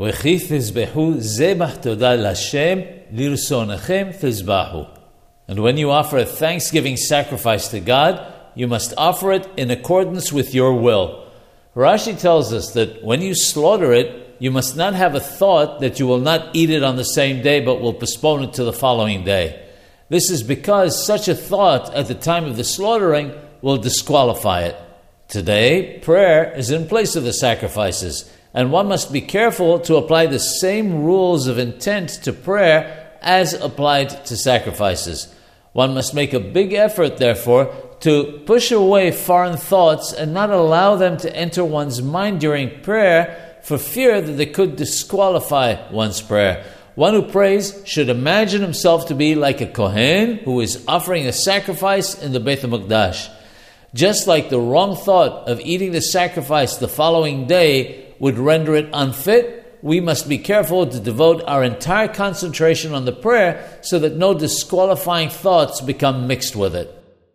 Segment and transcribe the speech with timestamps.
[0.00, 2.78] וכי תזבחו זבח תודה לשם,
[3.12, 4.84] לרצונכם תזבחו.
[5.48, 8.20] And when you offer a thanksgiving sacrifice to God,
[8.54, 11.26] you must offer it in accordance with your will.
[11.76, 15.98] Rashi tells us that when you slaughter it, you must not have a thought that
[15.98, 18.72] you will not eat it on the same day but will postpone it to the
[18.72, 19.66] following day.
[20.08, 24.76] This is because such a thought at the time of the slaughtering will disqualify it.
[25.28, 30.26] Today, prayer is in place of the sacrifices, and one must be careful to apply
[30.26, 35.32] the same rules of intent to prayer as applied to sacrifices.
[35.72, 40.96] One must make a big effort, therefore, to push away foreign thoughts and not allow
[40.96, 46.64] them to enter one's mind during prayer for fear that they could disqualify one's prayer.
[46.96, 51.32] One who prays should imagine himself to be like a Kohen who is offering a
[51.32, 53.30] sacrifice in the Beit HaMikdash.
[53.94, 58.88] Just like the wrong thought of eating the sacrifice the following day would render it
[58.92, 64.16] unfit, we must be careful to devote our entire concentration on the prayer so that
[64.16, 66.99] no disqualifying thoughts become mixed with it.